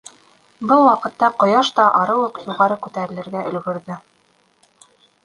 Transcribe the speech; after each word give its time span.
Был 0.69 0.79
ваҡытта 0.85 1.27
ҡояш 1.43 1.69
та 1.79 1.85
арыу 1.99 2.23
уҡ 2.29 2.39
юғары 2.45 2.79
күтәрелергә 2.87 3.45
өлгөрҙө. 3.51 3.99